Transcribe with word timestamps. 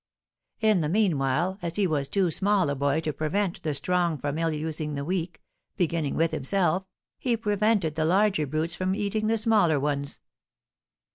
In 0.61 0.81
the 0.81 0.89
meanwhile, 0.89 1.59
as 1.61 1.75
he 1.75 1.85
was 1.85 2.07
too 2.07 2.31
small 2.31 2.71
a 2.71 2.75
boy 2.75 3.01
to 3.01 3.13
prevent 3.13 3.61
the 3.61 3.75
strong 3.75 4.17
from 4.17 4.39
ill 4.39 4.51
using 4.51 4.95
the 4.95 5.05
weak, 5.05 5.43
beginning 5.77 6.15
with 6.15 6.31
himself, 6.31 6.87
he 7.19 7.37
prevented 7.37 7.93
the 7.93 8.03
larger 8.05 8.47
brutes 8.47 8.73
from 8.73 8.95
eating 8.95 9.27
the 9.27 9.37
smaller 9.37 9.79
ones." 9.79 10.19